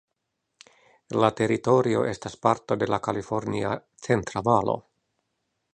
La 1.23 1.29
teritorio 1.41 2.01
estas 2.13 2.39
parto 2.47 2.79
de 2.85 2.89
la 2.93 3.01
Kalifornia 3.09 3.79
Centra 4.07 4.45
Valo. 4.49 4.79